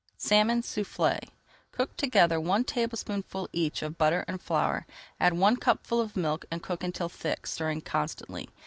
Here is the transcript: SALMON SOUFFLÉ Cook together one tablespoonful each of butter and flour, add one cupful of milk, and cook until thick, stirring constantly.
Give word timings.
SALMON 0.17 0.63
SOUFFLÉ 0.63 1.19
Cook 1.71 1.95
together 1.95 2.39
one 2.41 2.63
tablespoonful 2.63 3.47
each 3.53 3.83
of 3.83 3.99
butter 3.99 4.25
and 4.27 4.41
flour, 4.41 4.87
add 5.19 5.33
one 5.33 5.57
cupful 5.57 6.01
of 6.01 6.17
milk, 6.17 6.43
and 6.49 6.63
cook 6.63 6.83
until 6.83 7.07
thick, 7.07 7.45
stirring 7.45 7.81
constantly. 7.81 8.49